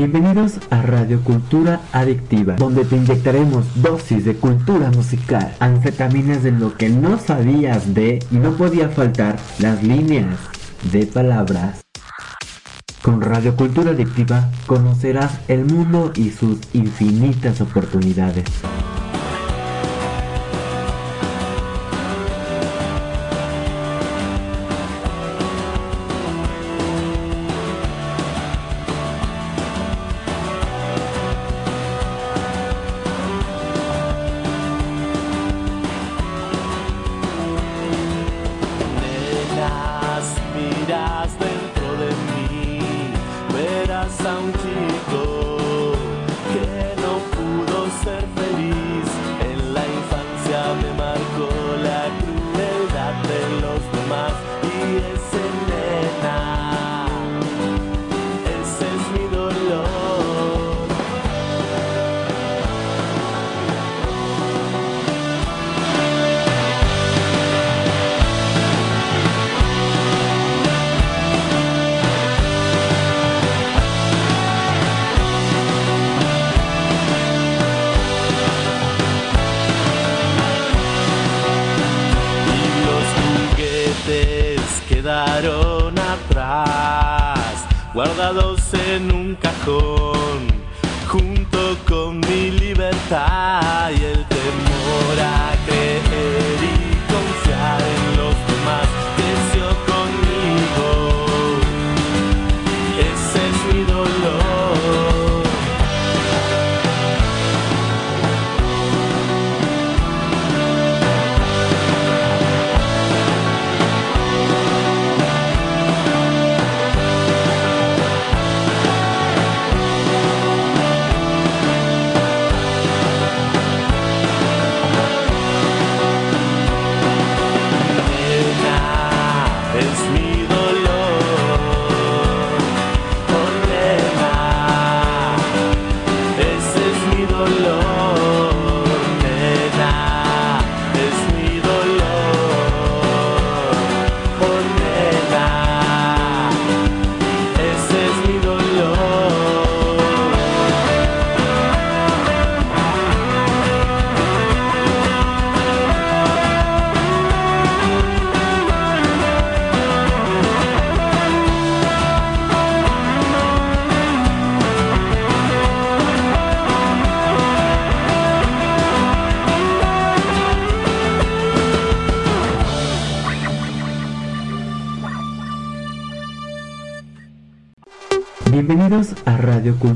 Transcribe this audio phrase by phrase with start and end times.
[0.00, 6.74] Bienvenidos a Radio Cultura Adictiva, donde te inyectaremos dosis de cultura musical, anfetaminas de lo
[6.74, 10.38] que no sabías de y no podía faltar las líneas
[10.90, 11.82] de palabras.
[13.02, 18.46] Con Radio Cultura Adictiva conocerás el mundo y sus infinitas oportunidades.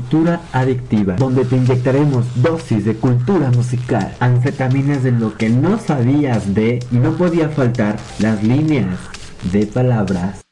[0.05, 6.53] Cultura Adictiva, donde te inyectaremos dosis de cultura musical, anfetaminas de lo que no sabías
[6.53, 8.99] de y no podía faltar las líneas
[9.51, 10.45] de palabras.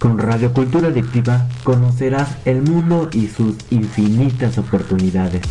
[0.00, 5.42] Con Radio Cultura Adictiva conocerás el mundo y sus infinitas oportunidades.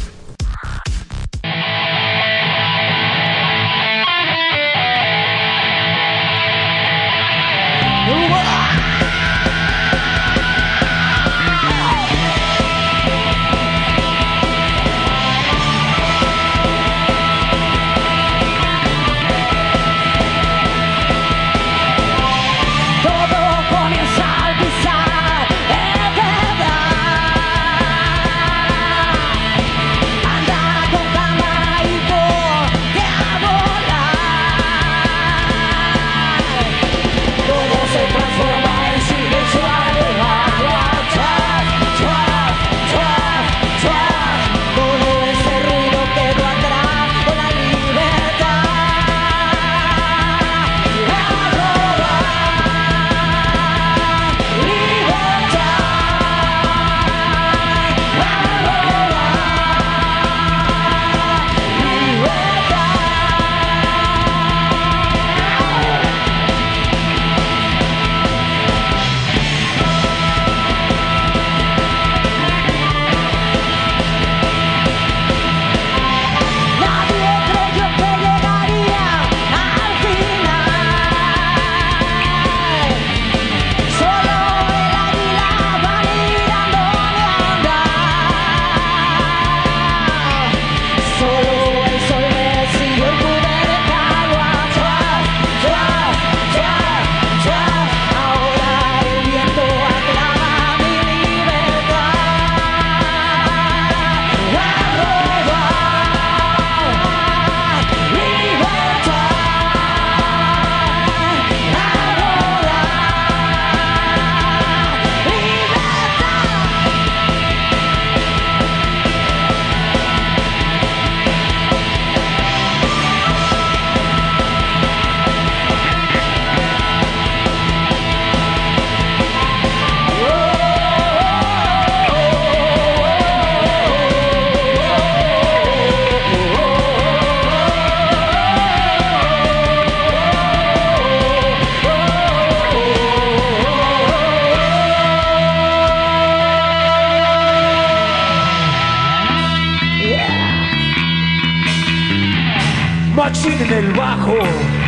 [153.72, 154.81] Machín en el bajo.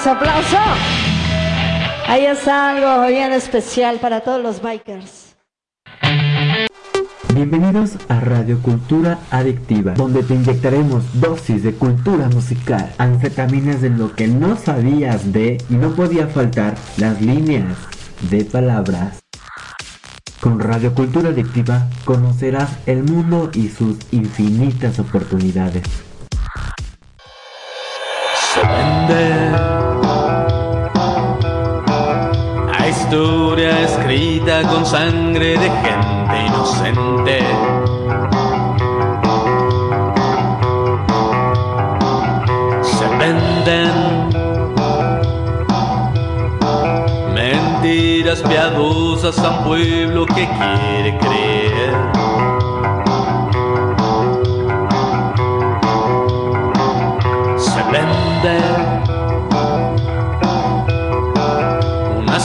[0.00, 0.56] Gracias, aplauso.
[2.06, 5.36] Ahí está algo bien especial para todos los bikers.
[7.34, 14.14] Bienvenidos a Radio Cultura Adictiva, donde te inyectaremos dosis de cultura musical, anfetaminas de lo
[14.14, 17.76] que no sabías de y no podía faltar las líneas
[18.30, 19.20] de palabras.
[20.40, 25.84] Con Radio Cultura Adictiva conocerás el mundo y sus infinitas oportunidades
[34.68, 37.40] con sangre de gente inocente.
[42.82, 43.90] Se venden
[47.34, 52.20] mentiras piadosas a un pueblo que quiere creer.
[62.18, 62.38] Una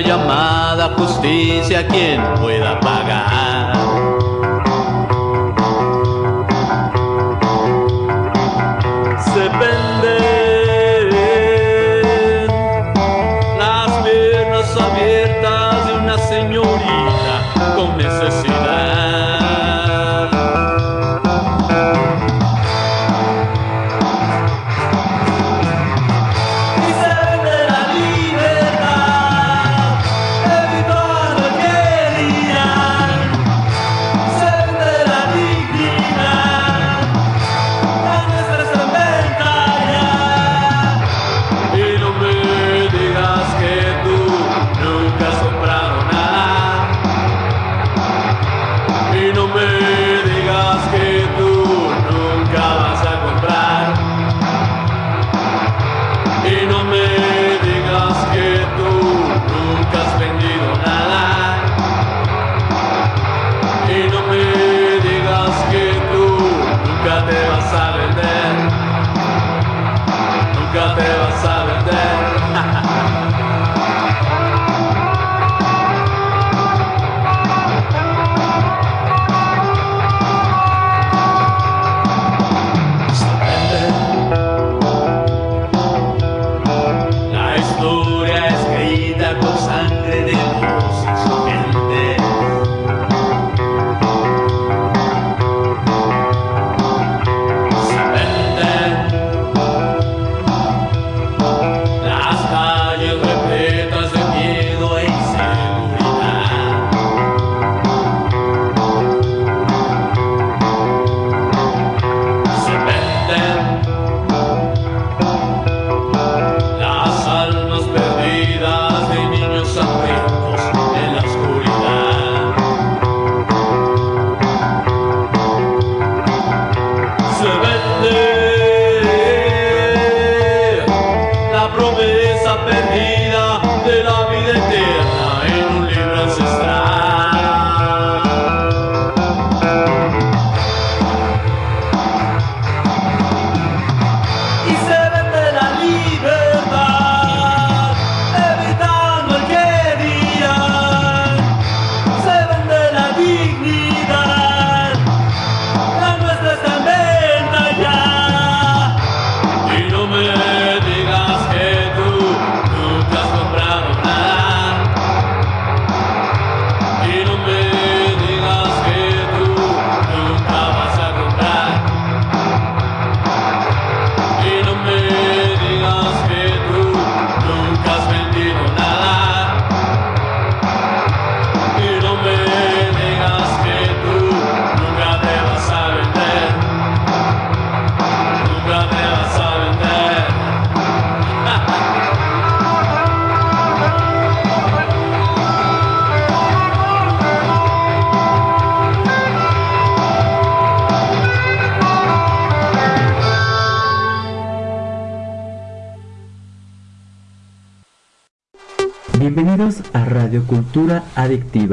[0.00, 3.85] llamada justicia, quien pueda pagar.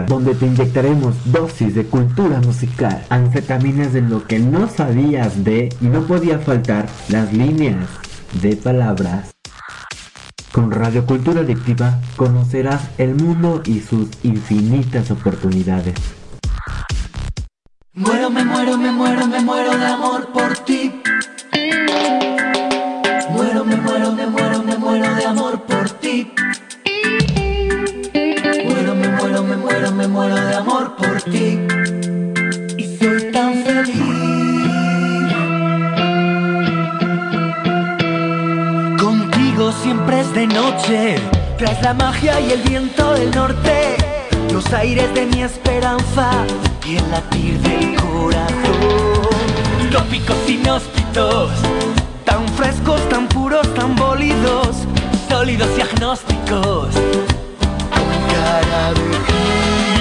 [0.08, 5.86] donde te inyectaremos dosis de cultura musical, anfetaminas de lo que no sabías de y
[5.86, 7.88] no podía faltar las líneas
[8.42, 9.32] de palabras.
[10.52, 16.23] Con Radio Cultura Adictiva conocerás el mundo y sus infinitas oportunidades.
[39.00, 41.16] Contigo siempre es de noche,
[41.58, 43.98] tras la magia y el viento del norte,
[44.52, 46.32] los aires de mi esperanza
[46.86, 48.52] y el latir del corazón.
[49.92, 51.52] Tópicos inhóspitos,
[52.26, 54.78] tan frescos, tan puros, tan bólidos,
[55.30, 56.90] sólidos y agnósticos.
[58.30, 59.93] Cara de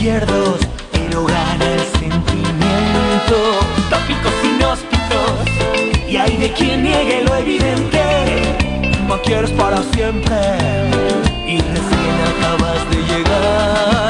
[0.00, 0.60] izquierdos,
[0.92, 3.36] pero gana el sentimiento.
[3.90, 8.00] Tópicos inhóspitos, y hay de quien niegue lo evidente.
[9.06, 10.36] No quieres para siempre,
[11.46, 14.09] y recién acabas de llegar.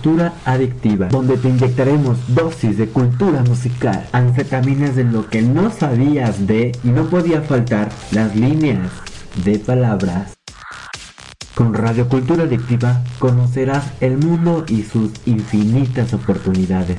[0.00, 6.46] Cultura Adictiva, donde te inyectaremos dosis de cultura musical, anfetaminas de lo que no sabías
[6.46, 8.90] de y no podía faltar las líneas
[9.44, 10.32] de palabras.
[11.54, 16.96] Con Radio Cultura Adictiva conocerás el mundo y sus infinitas oportunidades.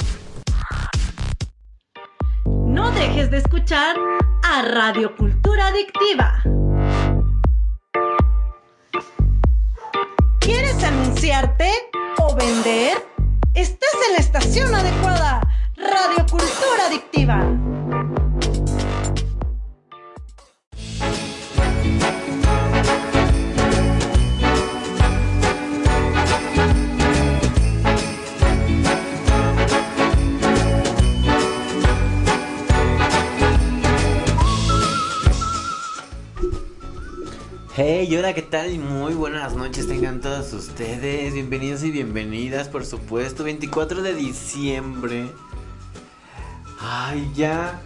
[2.45, 3.95] No dejes de escuchar
[4.43, 6.43] a Radio Cultura Adictiva.
[10.39, 11.90] ¿Quieres anunciarte
[12.41, 13.05] vender?
[13.53, 15.41] Estás en la estación adecuada.
[15.77, 17.70] Radio Cultura Adictiva.
[37.83, 38.77] Hey, hola, ¿qué tal?
[38.77, 41.33] Muy buenas noches tengan todos ustedes.
[41.33, 43.43] Bienvenidos y bienvenidas, por supuesto.
[43.43, 45.31] 24 de diciembre.
[46.79, 47.81] Ay, ya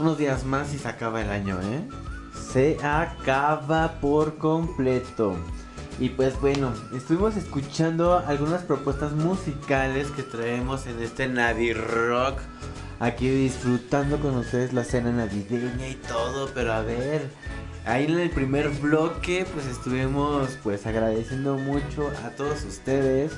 [0.00, 1.88] unos días más y se acaba el año, ¿eh?
[2.34, 5.36] Se acaba por completo.
[6.00, 12.40] Y pues bueno, estuvimos escuchando algunas propuestas musicales que traemos en este Navi Rock.
[13.02, 17.28] Aquí disfrutando con ustedes la cena navideña y todo, pero a ver,
[17.84, 23.32] Ahí en el primer bloque pues estuvimos pues agradeciendo mucho a todos ustedes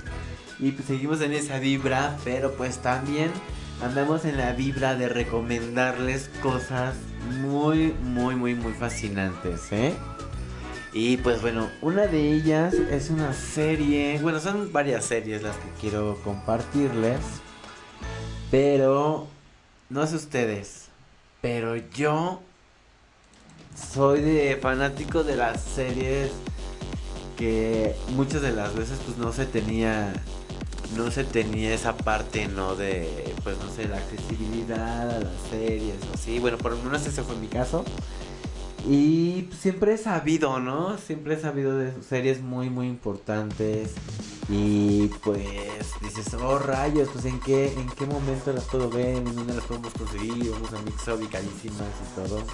[0.59, 3.31] y pues seguimos en esa vibra, pero pues también
[3.83, 6.95] andamos en la vibra de recomendarles cosas
[7.41, 9.95] muy muy muy muy fascinantes, ¿eh?
[10.93, 15.71] Y pues bueno, una de ellas es una serie, bueno, son varias series las que
[15.81, 17.19] quiero compartirles,
[18.51, 19.27] pero
[19.91, 20.89] no sé ustedes,
[21.41, 22.41] pero yo
[23.77, 26.31] soy de fanático de las series
[27.37, 30.13] que muchas de las veces pues no se tenía
[30.97, 35.97] no se tenía esa parte no de pues no sé la accesibilidad a las series
[36.11, 36.39] o así.
[36.39, 37.85] Bueno por lo menos ese fue mi caso
[38.87, 43.93] y siempre he sabido no siempre he sabido de series muy muy importantes.
[44.51, 49.35] Y pues dices oh rayos pues en qué en qué momento las puedo ver en
[49.35, 52.45] dónde las podemos conseguir vamos a mix ubicadísimas y todo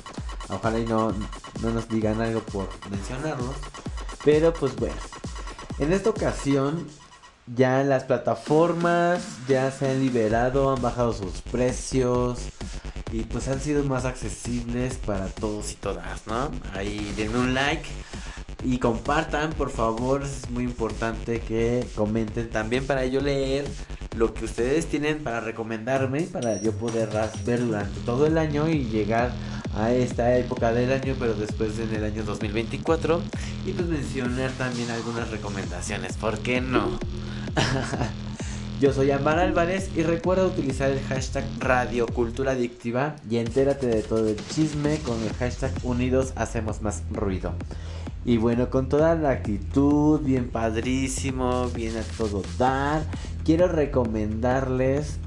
[0.53, 1.13] Ojalá y no,
[1.63, 3.55] no nos digan algo por mencionarlos.
[4.25, 4.97] Pero pues bueno.
[5.79, 6.87] En esta ocasión
[7.47, 12.51] ya las plataformas ya se han liberado, han bajado sus precios
[13.13, 16.51] y pues han sido más accesibles para todos y todas, ¿no?
[16.75, 17.89] Ahí denme un like
[18.65, 23.67] y compartan, por favor, es muy importante que comenten también para yo leer
[24.17, 27.09] lo que ustedes tienen para recomendarme, para yo poder
[27.45, 29.33] ver durante todo el año y llegar
[29.77, 33.23] a esta época del año, pero después en el año 2024.
[33.67, 36.99] Y pues mencionar también algunas recomendaciones, ¿por qué no?
[38.81, 44.03] Yo soy Ambar Álvarez y recuerda utilizar el hashtag Radio Cultura Adictiva y entérate de
[44.03, 47.53] todo el chisme con el hashtag Unidos Hacemos Más Ruido.
[48.25, 53.03] Y bueno, con toda la actitud, bien padrísimo, bien a todo dar,
[53.45, 55.19] quiero recomendarles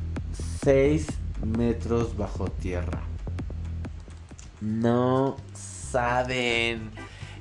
[0.63, 1.06] 6
[1.46, 3.04] metros bajo tierra.
[4.62, 6.89] No saben.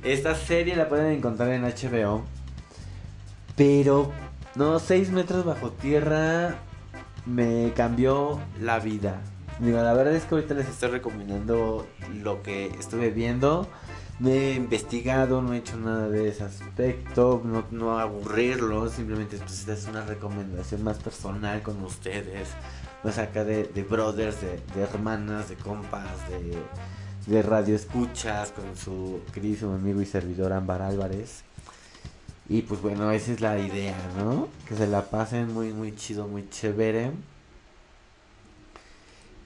[0.02, 2.22] Esta serie la pueden encontrar en HBO.
[3.56, 4.12] Pero,
[4.54, 6.56] no, 6 metros bajo tierra
[7.26, 9.20] me cambió la vida.
[9.60, 11.86] Digo, la verdad es que ahorita les estoy recomendando
[12.22, 13.66] lo que estuve viendo.
[14.18, 19.66] No he investigado, no he hecho nada de ese aspecto, no, no aburrirlo, simplemente pues,
[19.66, 22.48] es una recomendación más personal con ustedes.
[23.02, 26.56] Pues acá de, de brothers, de, de hermanas, de compas, de,
[27.26, 31.42] de radio escuchas con su queridísimo amigo y servidor Ámbar Álvarez.
[32.48, 34.48] Y pues bueno, esa es la idea, ¿no?
[34.68, 37.12] Que se la pasen muy, muy chido, muy chévere.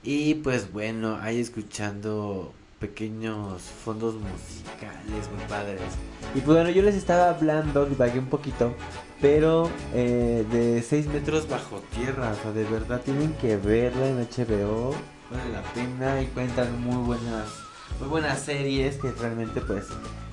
[0.03, 5.81] Y pues bueno, ahí escuchando pequeños fondos musicales muy padres.
[6.35, 8.73] Y pues bueno, yo les estaba hablando, divagué un poquito,
[9.21, 14.17] pero eh, de 6 metros bajo tierra, o sea, de verdad tienen que verla en
[14.17, 14.91] HBO,
[15.31, 17.67] vale la pena y cuentan muy buenas
[17.99, 19.87] muy buenas series que realmente pues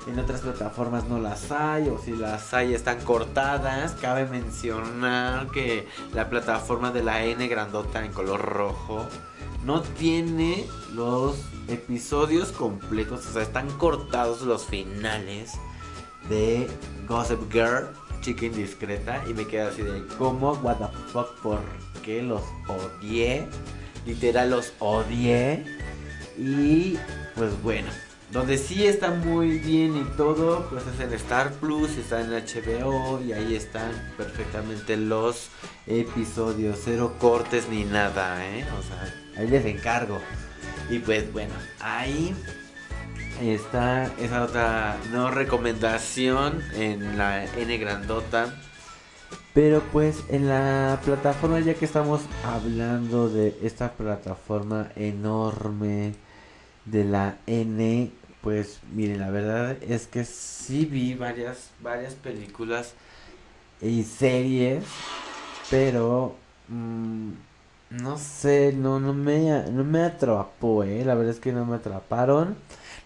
[0.07, 3.93] en otras plataformas no las hay o si las hay están cortadas.
[4.01, 9.07] Cabe mencionar que la plataforma de la N grandota en color rojo
[9.65, 11.37] no tiene los
[11.69, 15.53] episodios completos, o sea, están cortados los finales
[16.29, 16.69] de
[17.09, 17.89] Gossip Girl,
[18.21, 21.61] chica indiscreta, y me queda así de como, what the fuck, ¿por
[22.03, 23.47] qué los odié?
[24.07, 25.65] Literal los odié.
[26.37, 26.99] Y
[27.37, 27.89] pues bueno,
[28.35, 33.23] donde sí está muy bien y todo, pues es en Star Plus, está en HBO
[33.23, 35.51] y ahí están perfectamente los
[35.87, 38.67] episodios, cero cortes ni nada, ¿eh?
[38.77, 40.19] O sea, ahí les encargo.
[40.91, 42.35] Y pues bueno, ahí
[43.41, 48.53] está esa otra no recomendación en la N grandota.
[49.55, 56.15] Pero pues en la plataforma, ya que estamos hablando de esta plataforma enorme
[56.85, 58.11] de la N,
[58.45, 62.93] pues miren, la verdad es que sí vi varias, varias películas
[63.81, 64.85] y series,
[65.71, 66.37] pero
[66.69, 67.31] mm,
[67.91, 71.77] no sé, no, no me, no me atrapó, eh, la verdad es que no me
[71.77, 72.55] atraparon.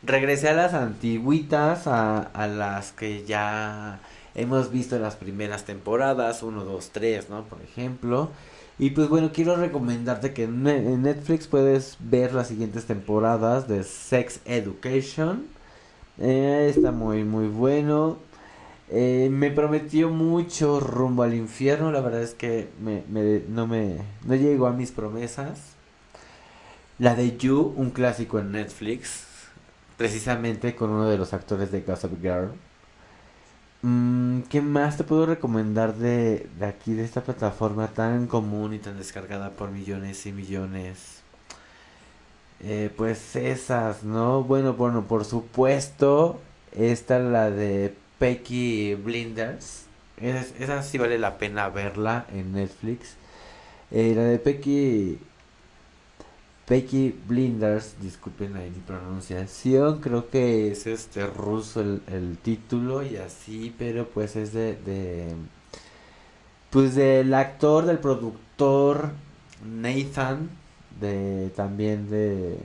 [0.02, 4.00] Regresé a las antiguitas, a, a las que ya
[4.34, 7.44] hemos visto en las primeras temporadas, 1, 2, 3, ¿no?
[7.44, 8.30] Por ejemplo.
[8.78, 10.62] Y pues bueno, quiero recomendarte que en
[11.02, 15.46] Netflix puedes ver las siguientes temporadas de Sex Education.
[16.18, 18.18] Eh, está muy, muy bueno.
[18.90, 21.90] Eh, me prometió mucho rumbo al infierno.
[21.90, 23.02] La verdad es que me,
[23.48, 25.58] no me no llegó a mis promesas.
[27.00, 29.24] La de You, un clásico en Netflix.
[29.96, 32.52] Precisamente con uno de los actores de Gossip Girl.
[33.82, 38.78] Mm, ¿Qué más te puedo recomendar de, de aquí, de esta plataforma tan común y
[38.78, 41.22] tan descargada por millones y millones?
[42.60, 44.42] Eh, pues esas, ¿no?
[44.42, 46.40] Bueno, bueno, por supuesto,
[46.72, 49.84] esta la de Pecky Blinders.
[50.20, 53.14] Esa, sí vale la pena verla en Netflix.
[53.92, 55.18] Eh, la de Pecky
[56.68, 63.74] Pecky Blinders, disculpen la mi pronunciación, creo que es este ruso el, título y así,
[63.78, 65.34] pero pues es de, de,
[66.68, 69.12] pues del actor, del productor
[69.64, 70.50] Nathan,
[71.00, 72.58] de también de,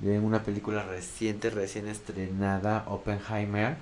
[0.00, 3.76] de una película reciente, recién estrenada, Oppenheimer.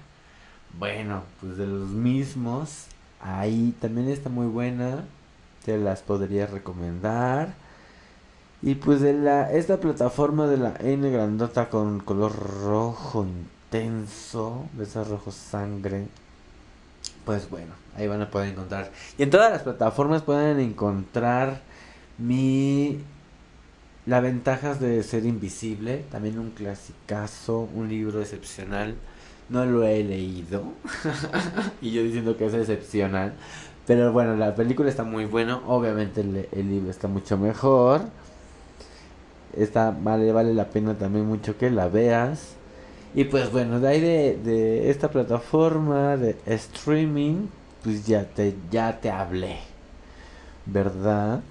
[0.78, 2.86] Bueno, pues de los mismos,
[3.20, 5.04] ahí también está muy buena,
[5.66, 7.52] te las podría recomendar.
[8.62, 14.84] Y pues de la esta plataforma de la N grandota con color rojo intenso, de
[14.84, 16.06] ese rojo sangre.
[17.24, 18.92] Pues bueno, ahí van a poder encontrar.
[19.18, 21.60] Y en todas las plataformas pueden encontrar
[22.18, 23.00] mi
[24.06, 28.94] las ventajas de ser invisible, también un clasicazo, un libro excepcional.
[29.48, 30.64] No lo he leído.
[31.80, 33.34] y yo diciendo que es excepcional.
[33.88, 35.56] Pero bueno, la película está muy buena.
[35.66, 38.02] Obviamente el libro está mucho mejor.
[39.56, 42.54] Esta vale, vale la pena también mucho que la veas.
[43.14, 47.48] Y pues bueno, de ahí de, de esta plataforma de streaming,
[47.82, 49.58] pues ya te, ya te hablé.
[50.66, 51.42] ¿Verdad?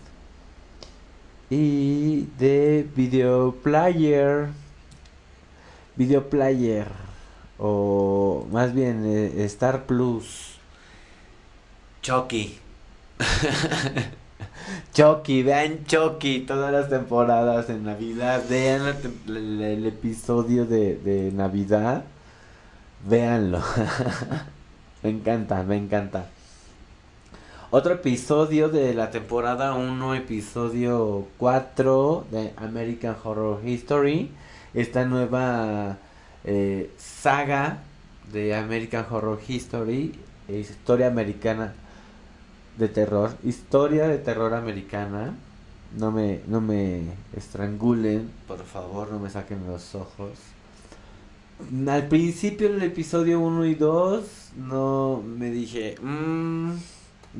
[1.49, 4.47] Y de video player.
[5.95, 6.87] Video player.
[7.59, 10.57] O más bien eh, Star Plus.
[12.01, 12.57] Chucky.
[14.93, 18.95] Chucky, vean Chucky todas las temporadas en Navidad, vean
[19.27, 22.03] el, episodio de, Navidad,
[23.07, 23.61] véanlo.
[25.03, 26.25] me encanta, me encanta.
[27.69, 34.29] Otro episodio de la temporada 1, episodio 4 de American Horror History.
[34.73, 35.97] Esta nueva
[36.43, 37.77] eh, saga
[38.31, 40.13] de American Horror History,
[40.49, 41.73] historia americana
[42.81, 45.35] de terror, historia de terror americana.
[45.97, 47.01] No me, no me
[47.35, 50.31] estrangulen, por favor, no me saquen los ojos.
[51.87, 54.23] Al principio del episodio 1 y 2,
[54.57, 56.71] no me dije, mmm,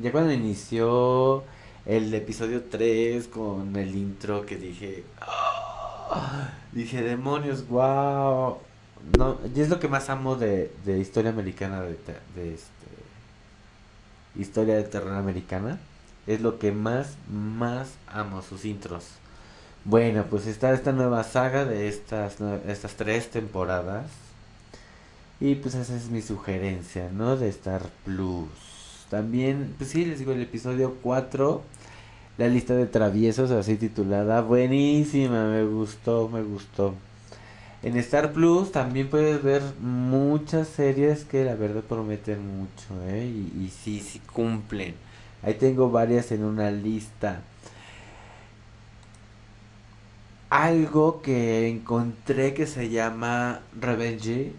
[0.00, 1.42] ya cuando inició
[1.86, 8.58] el episodio 3 con el intro que dije, ah", dije, demonios, wow.
[9.18, 11.96] No, y es lo que más amo de, de historia americana de,
[14.36, 15.78] historia de terror americana.
[16.26, 19.04] Es lo que más, más amo, sus intros.
[19.84, 24.06] Bueno, pues está esta nueva saga de estas, estas tres temporadas.
[25.40, 27.36] Y pues esa es mi sugerencia, ¿no?
[27.36, 28.48] De Star Plus.
[29.10, 31.62] También, pues sí, les digo el episodio 4.
[32.38, 34.40] La lista de traviesos, así titulada.
[34.40, 36.94] Buenísima, me gustó, me gustó.
[37.82, 43.26] En Star Plus también puedes ver muchas series que la verdad prometen mucho, ¿eh?
[43.26, 44.94] Y, sí, sí cumplen.
[45.42, 47.42] Ahí tengo varias en una lista.
[50.50, 54.52] Algo que encontré que se llama Revenge.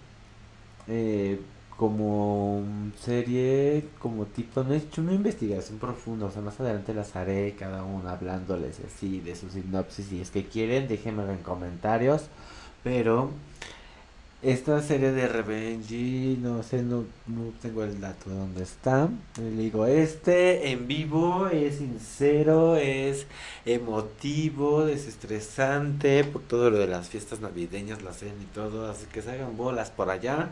[0.88, 1.40] Eh,
[1.78, 2.64] como
[3.00, 7.56] serie, como tipo, no he hecho una investigación profunda, o sea, más adelante las haré
[7.58, 10.08] cada una hablándoles así de su sinopsis.
[10.08, 12.24] Si es que quieren, déjenmelo en comentarios.
[12.84, 13.32] Pero
[14.44, 19.08] esta serie de Revenge, no sé, no, no tengo el dato de dónde está.
[19.38, 23.26] Le digo, este en vivo es sincero, es
[23.66, 29.22] emotivo, desestresante, por todo lo de las fiestas navideñas, la cena y todo, así que
[29.22, 30.50] se hagan bolas por allá.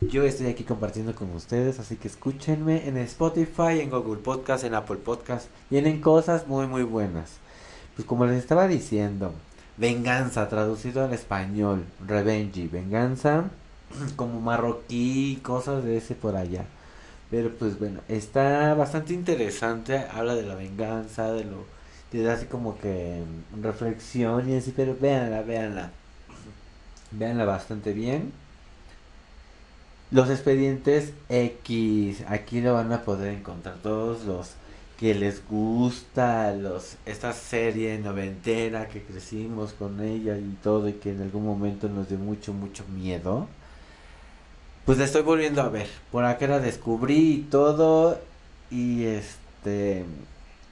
[0.00, 4.74] Yo estoy aquí compartiendo con ustedes, así que escúchenme en Spotify, en Google Podcast, en
[4.74, 5.48] Apple Podcast.
[5.68, 7.32] Vienen cosas muy muy buenas.
[7.96, 9.34] Pues como les estaba diciendo,
[9.76, 13.44] venganza traducido al español, revenge, venganza
[14.16, 16.64] como marroquí, cosas de ese por allá.
[17.30, 21.76] Pero pues bueno, está bastante interesante, habla de la venganza, de lo
[22.10, 23.22] te da así como que
[23.56, 25.90] mm, reflexión y así, pero véanla, véanla.
[27.10, 28.32] Véanla bastante bien.
[30.10, 34.52] Los expedientes X, aquí lo van a poder encontrar todos los
[34.98, 41.10] que les gusta los esta serie noventera que crecimos con ella y todo y que
[41.10, 43.48] en algún momento nos dio mucho mucho miedo.
[44.84, 45.88] Pues la estoy volviendo a ver.
[46.12, 48.20] Por acá la descubrí y todo
[48.70, 50.04] y este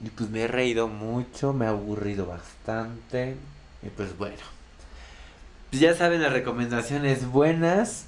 [0.00, 3.36] y pues me he reído mucho, me ha aburrido bastante
[3.82, 4.42] y pues bueno.
[5.70, 8.06] Pues ya saben las recomendaciones buenas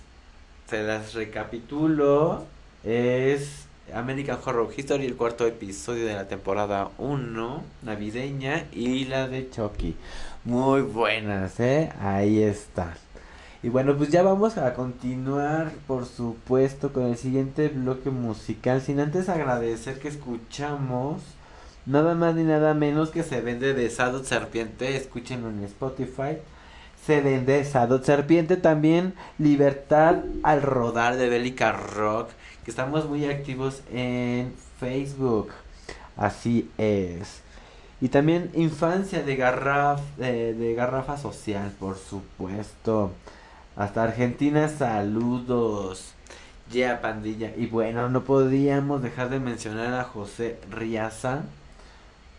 [0.68, 2.44] se las recapitulo.
[2.84, 9.48] Es American Horror History, el cuarto episodio de la temporada 1, navideña, y la de
[9.50, 9.96] Chucky.
[10.44, 11.92] Muy buenas, ¿eh?
[12.00, 12.96] Ahí está.
[13.62, 18.80] Y bueno, pues ya vamos a continuar, por supuesto, con el siguiente bloque musical.
[18.80, 21.22] Sin antes agradecer que escuchamos
[21.84, 24.96] nada más ni nada menos que se vende de Sadot Serpiente.
[24.96, 26.38] Escúchenlo en Spotify
[27.06, 32.30] se vende Sadot Serpiente también Libertad al rodar de Bélica Rock
[32.66, 35.50] que estamos muy activos en Facebook.
[36.16, 37.40] Así es.
[38.00, 43.12] Y también Infancia de Garraf de Garrafa Social por supuesto.
[43.76, 46.14] Hasta Argentina saludos.
[46.72, 47.52] Ya pandilla.
[47.56, 51.42] Y bueno no podíamos dejar de mencionar a José Riaza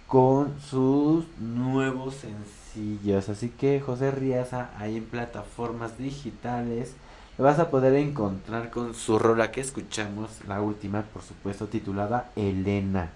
[0.08, 3.30] con sus nuevos sencillos.
[3.30, 6.96] Así que José Riaza, ahí en plataformas digitales,
[7.38, 13.12] vas a poder encontrar con su rola que escuchamos, la última, por supuesto, titulada Elena.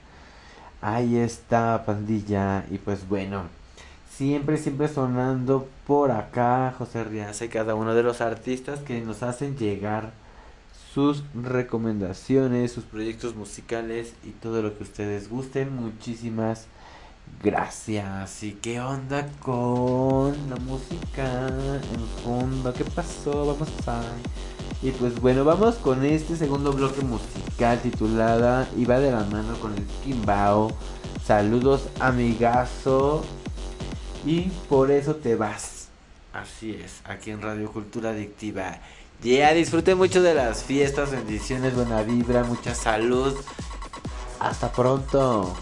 [0.81, 2.65] Ahí está, pandilla.
[2.69, 3.43] Y pues bueno,
[4.09, 9.23] siempre, siempre sonando por acá José Riaza y cada uno de los artistas que nos
[9.23, 10.11] hacen llegar
[10.93, 15.75] sus recomendaciones, sus proyectos musicales y todo lo que ustedes gusten.
[15.75, 16.80] Muchísimas Gracias.
[18.41, 22.73] ¿Y qué onda con la música en fondo?
[22.73, 23.45] ¿Qué pasó?
[23.45, 24.01] Vamos a...
[24.81, 29.59] Y pues bueno, vamos con este segundo bloque musical titulada y va de la mano
[29.59, 30.71] con el Kimbao.
[31.25, 33.23] Saludos amigazo.
[34.25, 35.87] Y por eso te vas.
[36.33, 38.79] Así es, aquí en Radio Cultura Adictiva.
[39.21, 43.35] Ya yeah, disfruten mucho de las fiestas, bendiciones, buena vibra, mucha salud.
[44.39, 45.55] Hasta pronto.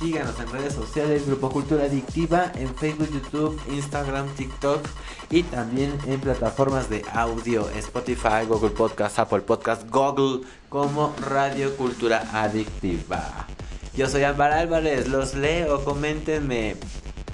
[0.00, 4.80] Síganos en redes sociales, Grupo Cultura Adictiva, en Facebook, YouTube, Instagram, TikTok
[5.28, 12.26] y también en plataformas de audio, Spotify, Google Podcast, Apple Podcast, Google, como Radio Cultura
[12.32, 13.46] Adictiva.
[13.94, 16.76] Yo soy Ámbar Álvarez, los leo, coméntenme.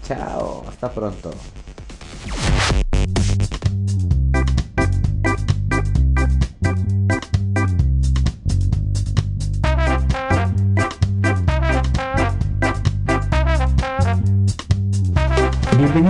[0.05, 1.31] Chao, hasta pronto.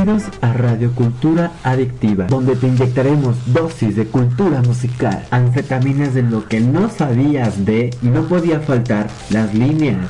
[0.06, 6.46] Bienvenidos a Radio Cultura Adictiva, donde te inyectaremos dosis de cultura musical, anfetaminas de lo
[6.46, 10.08] que no sabías de y no podía faltar las líneas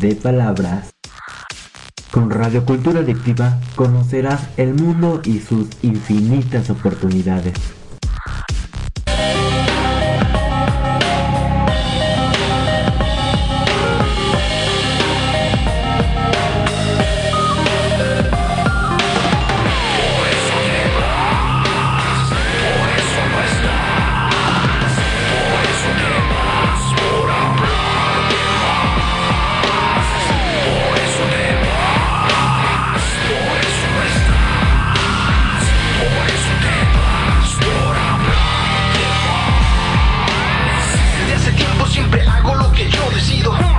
[0.00, 0.94] de palabras.
[2.10, 7.52] Con Radio Cultura Adictiva conocerás el mundo y sus infinitas oportunidades.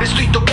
[0.05, 0.44] estoy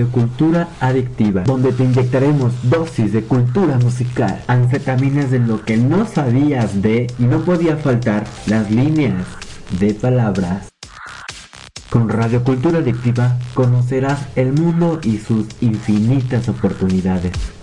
[0.00, 5.76] a Radio Cultura Adictiva, donde te inyectaremos dosis de cultura musical, anfetaminas de lo que
[5.76, 9.26] no sabías de y no podía faltar las líneas
[9.78, 10.68] de palabras.
[11.90, 17.59] Con Radio Cultura Adictiva conocerás el mundo y sus infinitas oportunidades.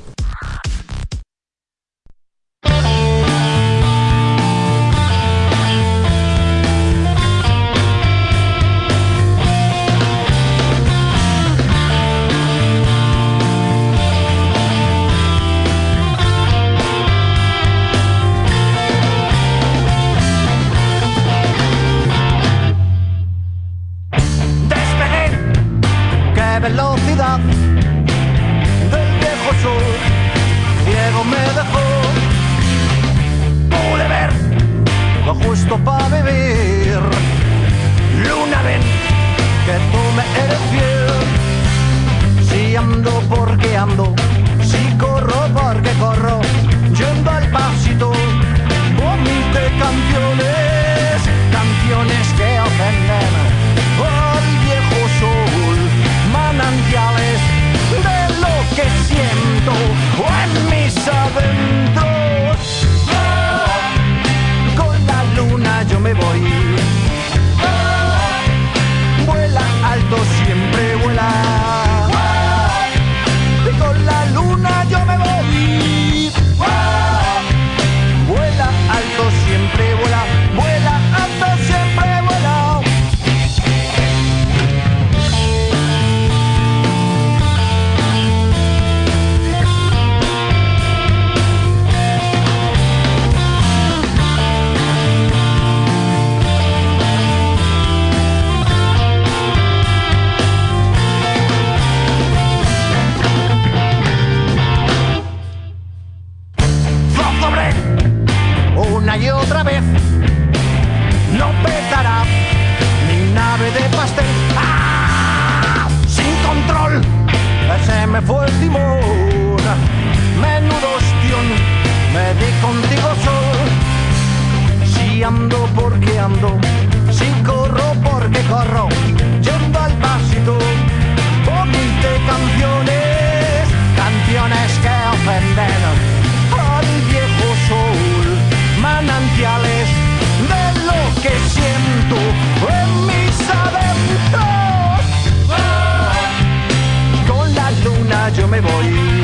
[148.32, 149.08] Siempre vuela.
[149.08, 149.17] Con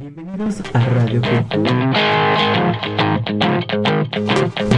[0.00, 1.92] Bienvenidos a Radio Cultura.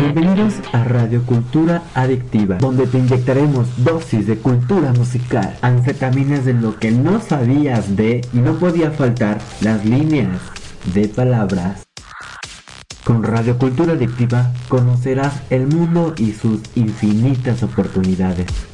[0.00, 6.78] Bienvenidos a Radio Cultura Adictiva, donde te inyectaremos dosis de cultura musical, anfetaminas de lo
[6.78, 10.40] que no sabías de y no podía faltar las líneas
[10.94, 11.82] de palabras.
[13.04, 18.69] Con Radio Cultura Adictiva conocerás el mundo y sus infinitas oportunidades.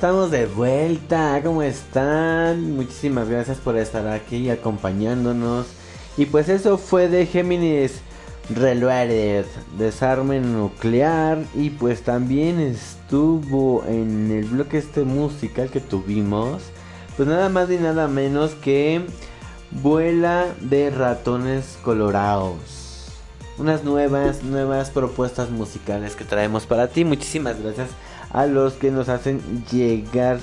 [0.00, 2.74] Estamos de vuelta, ¿cómo están?
[2.74, 5.66] Muchísimas gracias por estar aquí acompañándonos.
[6.16, 8.00] Y pues eso fue de Géminis
[8.48, 9.44] Reloaded,
[9.76, 11.44] desarme nuclear.
[11.54, 16.62] Y pues también estuvo en el bloque este musical que tuvimos.
[17.18, 19.04] Pues nada más y nada menos que
[19.70, 23.10] Vuela de ratones colorados.
[23.58, 27.04] Unas nuevas, nuevas propuestas musicales que traemos para ti.
[27.04, 27.90] Muchísimas gracias
[28.30, 30.38] a los que nos hacen llegar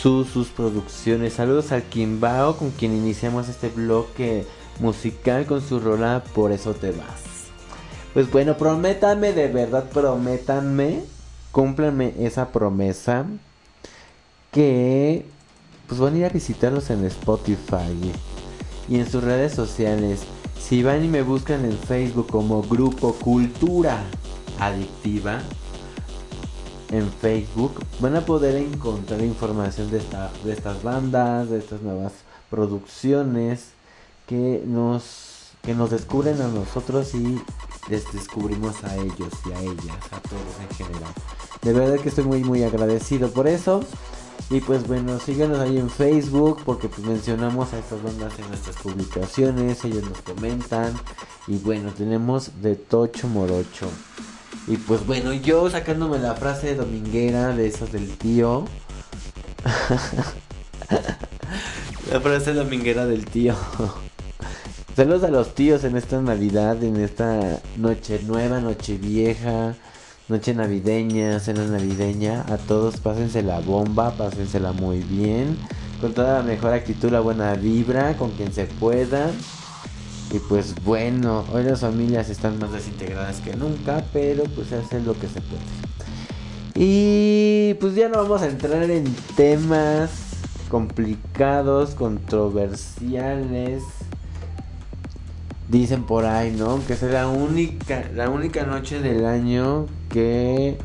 [0.00, 1.34] sus, producciones.
[1.34, 4.46] Saludos al Kimbao con quien iniciamos este bloque
[4.78, 7.22] musical con su rola Por eso te vas.
[8.14, 11.02] Pues bueno, prométanme, de verdad, prométanme,
[11.52, 13.26] cúmplanme esa promesa
[14.52, 15.26] que
[15.86, 18.12] pues van a ir a visitarlos en Spotify
[18.88, 20.20] y en sus redes sociales.
[20.58, 24.02] Si van y me buscan en Facebook como Grupo Cultura
[24.58, 25.40] Adictiva,
[26.90, 32.12] en Facebook van a poder encontrar información de, esta, de estas bandas, de estas nuevas
[32.50, 33.70] producciones
[34.26, 37.40] que nos, que nos descubren a nosotros y
[37.88, 41.12] les descubrimos a ellos y a ellas, a todos en general.
[41.62, 43.82] De verdad que estoy muy muy agradecido por eso.
[44.50, 48.76] Y pues bueno, síganos ahí en Facebook porque pues mencionamos a estas bandas en nuestras
[48.76, 50.94] publicaciones, ellos nos comentan.
[51.46, 53.88] Y bueno, tenemos de Tocho Morocho.
[54.68, 58.66] Y pues bueno, yo sacándome la frase dominguera de esos del tío.
[62.12, 63.54] la frase dominguera del tío.
[64.94, 69.74] Saludos a los tíos en esta Navidad, en esta noche nueva, noche vieja,
[70.28, 72.44] noche navideña, cena navideña.
[72.48, 75.56] A todos pásense la bomba, pásensela muy bien.
[76.02, 79.30] Con toda la mejor actitud, la buena vibra, con quien se pueda.
[80.30, 85.00] Y pues bueno, hoy las familias están más desintegradas que nunca, pero pues se hace
[85.00, 85.62] lo que se puede.
[86.74, 89.04] Y pues ya no vamos a entrar en
[89.36, 90.10] temas
[90.68, 93.82] complicados, controversiales.
[95.68, 96.80] Dicen por ahí, ¿no?
[96.86, 100.78] Que es la única, la única noche del año que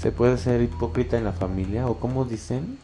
[0.00, 2.78] se puede ser hipócrita en la familia, o como dicen.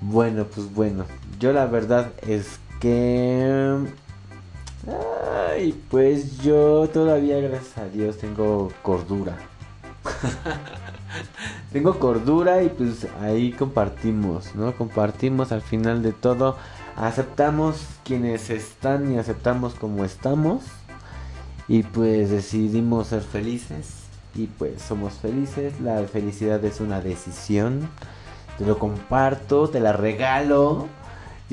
[0.00, 1.06] Bueno, pues bueno,
[1.40, 4.03] yo la verdad es que...
[4.86, 9.36] Ay, pues yo todavía, gracias a Dios, tengo cordura.
[11.72, 14.76] tengo cordura y pues ahí compartimos, ¿no?
[14.76, 16.56] Compartimos al final de todo.
[16.96, 20.62] Aceptamos quienes están y aceptamos como estamos.
[21.66, 24.04] Y pues decidimos ser felices.
[24.34, 25.80] Y pues somos felices.
[25.80, 27.88] La felicidad es una decisión.
[28.58, 30.88] Te lo comparto, te la regalo.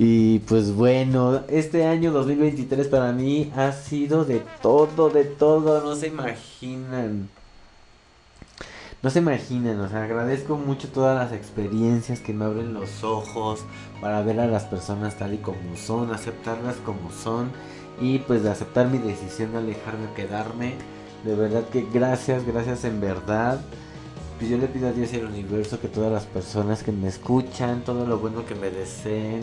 [0.03, 5.95] Y pues bueno, este año 2023 para mí ha sido de todo, de todo, no
[5.95, 7.29] se imaginan.
[9.03, 13.59] No se imaginan, o sea, agradezco mucho todas las experiencias que me abren los ojos
[14.01, 17.51] para ver a las personas tal y como son, aceptarlas como son
[18.01, 20.73] y pues de aceptar mi decisión de alejarme o quedarme.
[21.23, 23.61] De verdad que gracias, gracias en verdad.
[24.39, 27.07] Pues yo le pido a Dios y al universo que todas las personas que me
[27.07, 29.41] escuchan, todo lo bueno que me deseen,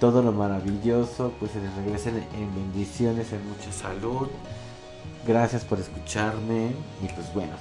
[0.00, 4.28] todo lo maravilloso, pues se les regresen en bendiciones, en mucha salud.
[5.26, 6.72] Gracias por escucharme
[7.02, 7.52] y pues bueno.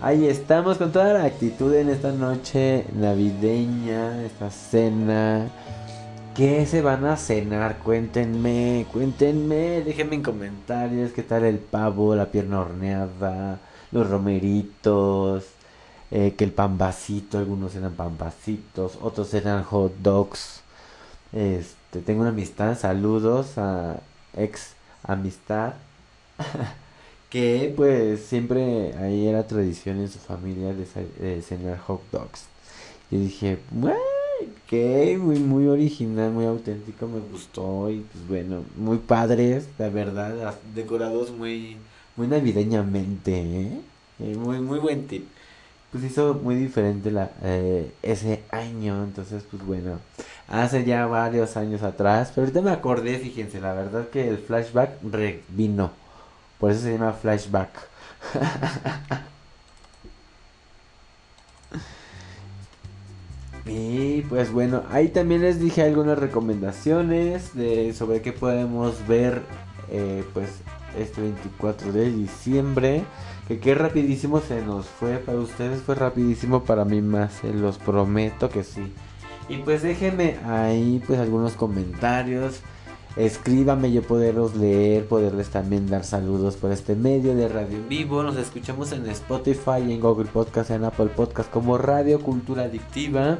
[0.00, 5.48] Ahí estamos con toda la actitud en esta noche navideña, esta cena.
[6.36, 7.78] ¿Qué se van a cenar?
[7.78, 13.58] Cuéntenme, cuéntenme, déjenme en comentarios qué tal el pavo, la pierna horneada,
[13.90, 15.44] los romeritos,
[16.10, 20.62] eh, que el pan vasito, algunos cenan pan vasitos, otros cenan hot dogs.
[21.36, 24.00] Este, tengo una amistad, saludos a
[24.34, 24.72] ex
[25.02, 25.74] amistad.
[27.30, 32.46] que pues siempre ahí era tradición en su familia de, cenar hot dogs.
[33.10, 33.58] Y dije,
[34.66, 40.54] que muy, muy original, muy auténtico, me gustó y pues bueno, muy padres, la verdad,
[40.74, 41.76] decorados muy,
[42.16, 43.80] muy navideñamente, ¿eh?
[44.20, 45.26] Eh, muy, muy buen tip.
[45.92, 49.98] Pues hizo muy diferente la, eh, ese año, entonces pues bueno,
[50.48, 54.98] hace ya varios años atrás, pero ahorita me acordé, fíjense, la verdad que el flashback
[55.48, 55.92] vino,
[56.58, 57.70] por eso se llama flashback.
[63.66, 69.42] Y pues bueno, ahí también les dije algunas recomendaciones de sobre qué podemos ver
[69.90, 70.50] eh, pues
[70.96, 73.02] este 24 de diciembre.
[73.46, 75.18] Que qué rapidísimo se nos fue.
[75.18, 77.32] Para ustedes fue rapidísimo, para mí más.
[77.34, 78.92] Se los prometo que sí.
[79.48, 82.60] Y pues déjenme ahí pues algunos comentarios.
[83.16, 88.22] Escríbame yo poderlos leer, poderles también dar saludos por este medio de radio vivo.
[88.22, 93.38] Nos escuchamos en Spotify, en Google Podcast, en Apple Podcast como Radio Cultura Adictiva.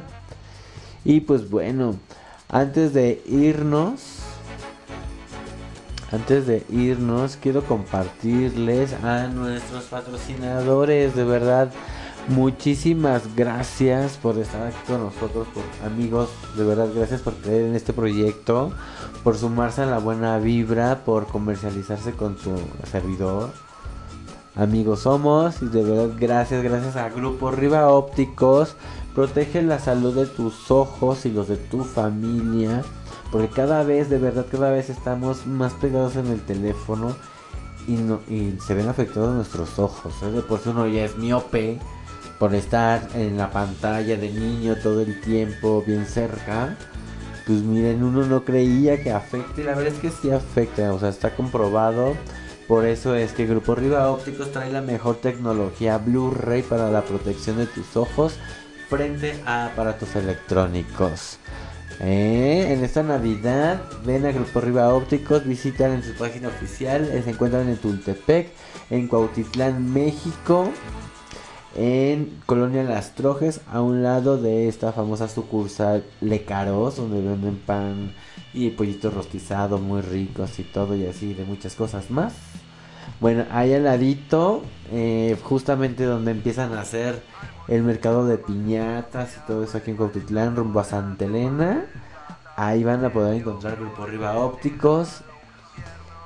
[1.05, 1.95] Y pues bueno,
[2.49, 4.16] antes de irnos,
[6.11, 11.71] antes de irnos, quiero compartirles a nuestros patrocinadores, de verdad.
[12.29, 17.75] Muchísimas gracias por estar aquí con nosotros, por amigos, de verdad gracias por creer en
[17.75, 18.73] este proyecto,
[19.23, 22.53] por sumarse a la buena vibra, por comercializarse con su
[22.91, 23.51] servidor.
[24.55, 28.75] Amigos somos y de verdad gracias, gracias a Grupo Riva Ópticos.
[29.13, 32.83] Protege la salud de tus ojos y los de tu familia.
[33.31, 37.15] Porque cada vez, de verdad, cada vez estamos más pegados en el teléfono
[37.87, 40.13] y, no, y se ven afectados nuestros ojos.
[40.23, 40.31] ¿eh?
[40.31, 41.79] De por si uno ya es miope
[42.39, 46.77] por estar en la pantalla de niño todo el tiempo bien cerca,
[47.45, 51.09] pues miren, uno no creía que afecte, la verdad es que sí afecta, o sea,
[51.09, 52.15] está comprobado.
[52.67, 57.57] Por eso es que Grupo Riva Ópticos trae la mejor tecnología Blu-ray para la protección
[57.57, 58.33] de tus ojos
[58.89, 61.39] frente a aparatos electrónicos.
[61.99, 67.29] Eh, en esta Navidad ven a Grupo Riva Ópticos, visitan en su página oficial, se
[67.29, 68.51] encuentran en Tultepec,
[68.89, 70.71] en Cuautitlán, México
[71.77, 78.13] en Colonia Las Trojes, a un lado de esta famosa sucursal Lecaros, donde venden pan
[78.53, 82.33] y pollito rostizado muy ricos y todo y así de muchas cosas más.
[83.19, 87.21] Bueno, ahí al ladito, eh, justamente donde empiezan a hacer
[87.67, 91.85] el mercado de piñatas y todo eso aquí en Cuautitlán, rumbo a Santa Elena.
[92.55, 95.21] Ahí van a poder encontrar Grupo Arriba Ópticos.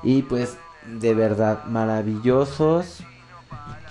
[0.04, 0.58] Y pues
[1.00, 3.04] de verdad maravillosos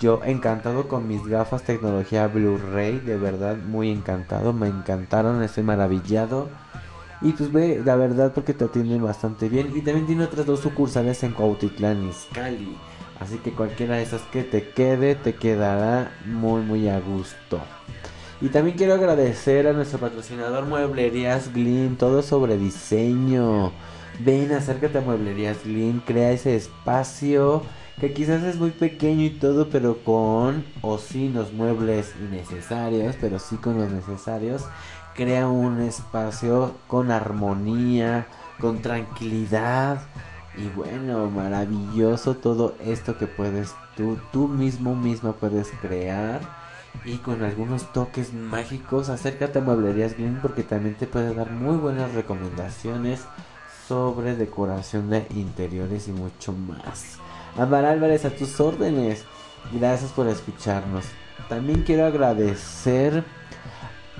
[0.01, 6.49] yo encantado con mis gafas tecnología Blu-ray, de verdad muy encantado, me encantaron, estoy maravillado.
[7.21, 9.77] Y pues ve, la verdad, porque te atienden bastante bien.
[9.77, 12.79] Y también tiene otras dos sucursales en Cuautitlán, Izcalli.
[13.21, 17.61] Así que cualquiera de esas que te quede, te quedará muy, muy a gusto.
[18.41, 23.73] Y también quiero agradecer a nuestro patrocinador Mueblerías Glyn, todo sobre diseño.
[24.21, 27.63] Ven, acércate a Mueblerías Glyn, crea ese espacio
[28.01, 33.39] que quizás es muy pequeño y todo, pero con o sin los muebles necesarios, pero
[33.39, 34.65] sí con los necesarios,
[35.15, 38.27] crea un espacio con armonía,
[38.59, 40.01] con tranquilidad
[40.61, 46.41] y bueno, maravilloso todo esto que puedes tú, tú mismo misma puedes crear
[47.05, 51.77] y con algunos toques mágicos, acércate a Mueblerías Green porque también te puede dar muy
[51.77, 53.25] buenas recomendaciones
[53.89, 57.17] sobre decoración de interiores y mucho más.
[57.57, 59.25] Amar Álvarez, a tus órdenes.
[59.73, 61.07] Gracias por escucharnos.
[61.49, 63.25] También quiero agradecer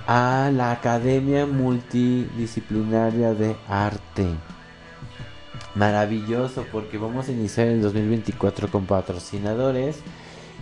[0.07, 4.37] a la Academia Multidisciplinaria de Arte.
[5.75, 9.99] Maravilloso porque vamos a iniciar el 2024 con patrocinadores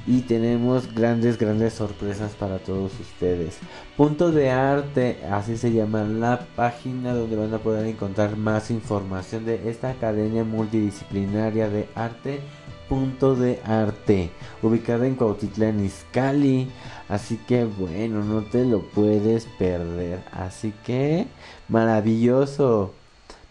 [0.07, 3.59] y tenemos grandes, grandes sorpresas para todos ustedes.
[3.97, 9.45] Punto de arte, así se llama la página donde van a poder encontrar más información
[9.45, 12.41] de esta academia multidisciplinaria de arte.
[12.89, 14.31] Punto de arte,
[14.63, 16.71] ubicada en Cuautitlán Izcalli.
[17.11, 20.21] Así que bueno, no te lo puedes perder.
[20.33, 21.27] Así que
[21.69, 22.95] maravilloso,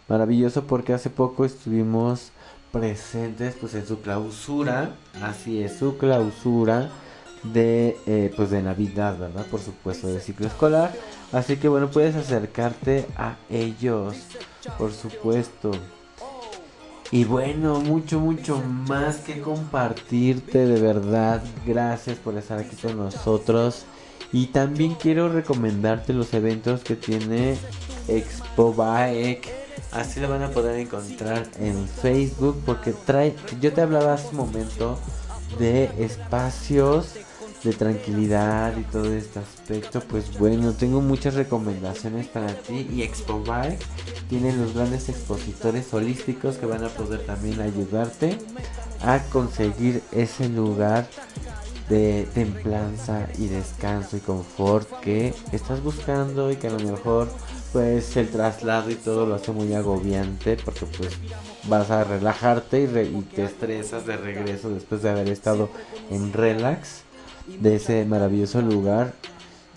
[0.08, 2.32] maravilloso porque hace poco estuvimos
[2.72, 6.90] presentes pues en su clausura, así es, su clausura
[7.44, 9.46] de eh, pues de Navidad, ¿verdad?
[9.46, 10.94] Por supuesto, de ciclo escolar.
[11.32, 14.16] Así que bueno, puedes acercarte a ellos,
[14.78, 15.72] por supuesto.
[17.12, 21.42] Y bueno, mucho, mucho más que compartirte, de verdad.
[21.66, 23.86] Gracias por estar aquí con nosotros.
[24.34, 27.58] Y también quiero recomendarte los eventos que tiene
[28.10, 34.14] Expo Bike Así lo van a poder encontrar en Facebook porque trae, yo te hablaba
[34.14, 35.00] hace un momento
[35.60, 37.14] de espacios
[37.64, 43.42] de tranquilidad y todo este aspecto, pues bueno, tengo muchas recomendaciones para ti y Expo
[43.42, 43.84] Bike
[44.30, 48.38] tiene los grandes expositores holísticos que van a poder también ayudarte
[49.02, 51.08] a conseguir ese lugar
[51.90, 57.30] de templanza y descanso y confort que estás buscando y que a lo mejor
[57.74, 61.12] pues el traslado y todo lo hace muy agobiante porque pues
[61.64, 65.70] vas a relajarte y, te estresas de regreso después de haber estado
[66.10, 67.04] en relax
[67.48, 69.14] de ese maravilloso lugar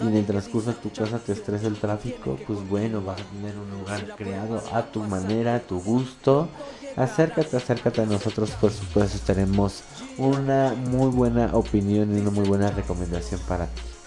[0.01, 3.25] y en el transcurso de tu casa te estresa el tráfico, pues bueno, vas a
[3.25, 6.49] tener un lugar creado a tu manera, a tu gusto.
[6.97, 9.83] Acércate, acércate a nosotros, por supuesto, estaremos
[10.17, 14.00] una muy buena opinión y una muy buena recomendación para ti.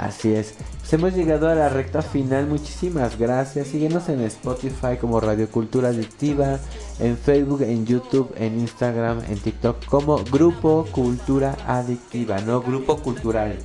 [0.00, 0.54] Así es.
[0.78, 2.46] Pues hemos llegado a la recta final.
[2.46, 3.68] Muchísimas gracias.
[3.68, 6.58] Síguenos en Spotify como Radio Cultura Adictiva,
[7.00, 13.58] en Facebook, en YouTube, en Instagram, en TikTok como Grupo Cultura Adictiva, no Grupo Cultural,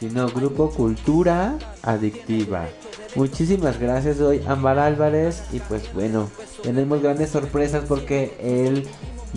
[0.00, 2.66] sino Grupo Cultura Adictiva.
[3.14, 4.16] Muchísimas gracias.
[4.16, 6.28] Soy Ambar Álvarez y pues bueno,
[6.64, 8.84] tenemos grandes sorpresas porque el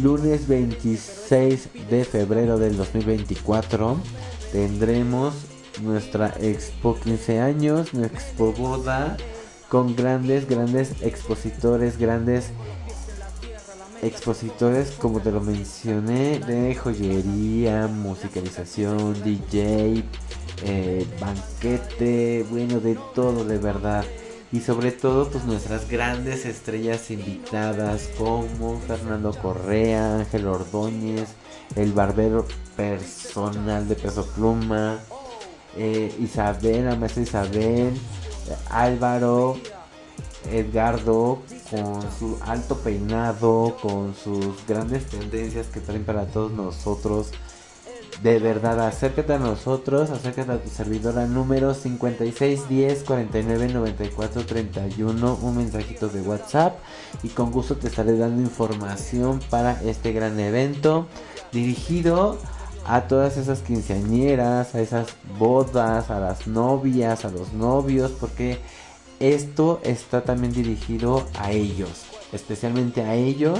[0.02, 3.98] lunes 26 de febrero del 2024
[4.52, 5.51] tendremos
[5.82, 9.18] nuestra expo 15 años, nuestra expo boda,
[9.70, 12.52] con grandes, grandes expositores, grandes
[14.02, 20.04] expositores, como te lo mencioné, de joyería, musicalización, DJ,
[20.64, 24.04] eh, banquete, bueno, de todo, de verdad.
[24.52, 31.30] Y sobre todo, pues nuestras grandes estrellas invitadas como Fernando Correa, Ángel Ordóñez,
[31.76, 32.46] el barbero
[32.76, 35.00] personal de Peso Pluma,
[35.78, 37.94] eh, Isabel, la maestra Isabel,
[38.70, 39.58] Álvaro,
[40.52, 47.32] Edgardo, con su alto peinado, con sus grandes tendencias que traen para todos nosotros.
[48.22, 55.58] De verdad, acércate a nosotros, acércate a tu servidora número 5610 49 94 31, un
[55.58, 56.78] mensajito de WhatsApp
[57.24, 61.08] y con gusto te estaré dando información para este gran evento
[61.52, 62.38] dirigido
[63.08, 65.08] todas esas quinceañeras, a esas
[65.38, 68.60] bodas, a las novias, a los novios, porque
[69.20, 73.60] esto está también dirigido a ellos, especialmente a ellos,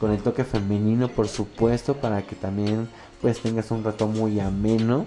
[0.00, 2.88] con el toque femenino por supuesto, para que también
[3.20, 5.04] pues tengas un rato muy ameno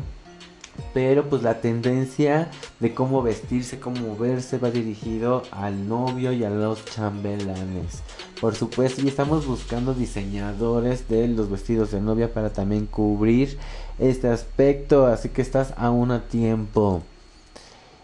[0.93, 2.49] pero pues la tendencia
[2.79, 8.03] de cómo vestirse, cómo verse va dirigido al novio y a los chambelanes.
[8.39, 13.57] Por supuesto, y estamos buscando diseñadores de los vestidos de novia para también cubrir
[13.99, 17.03] este aspecto, así que estás aún a tiempo.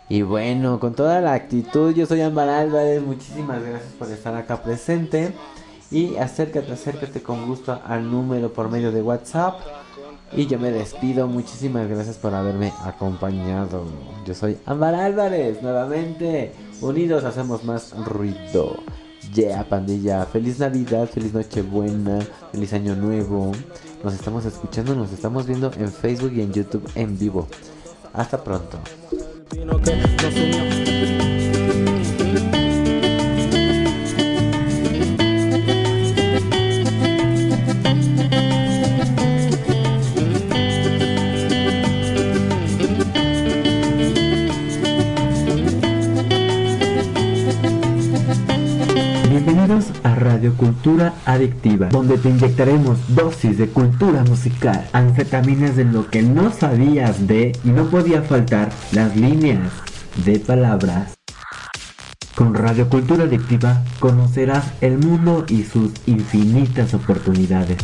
[0.09, 4.63] Y bueno, con toda la actitud, yo soy Ámbar Álvarez, muchísimas gracias por estar acá
[4.63, 5.33] presente.
[5.91, 9.59] Y acércate, acércate con gusto al número por medio de WhatsApp.
[10.33, 13.85] Y yo me despido, muchísimas gracias por haberme acompañado.
[14.25, 16.51] Yo soy Ámbar Álvarez, nuevamente.
[16.81, 18.77] Unidos hacemos más ruido.
[19.33, 20.25] Yeah, pandilla.
[20.25, 22.19] Feliz Navidad, feliz Nochebuena,
[22.51, 23.51] feliz Año Nuevo.
[24.03, 27.47] Nos estamos escuchando, nos estamos viendo en Facebook y en YouTube en vivo.
[28.13, 28.79] Hasta pronto.
[50.47, 56.21] A Radio Cultura Adictiva, donde te inyectaremos dosis de cultura musical, anfetaminas de lo que
[56.21, 59.71] no sabías de y no podía faltar las líneas
[60.25, 61.17] de palabras.
[62.35, 67.77] Con Radio Cultura Adictiva conocerás el mundo y sus infinitas oportunidades.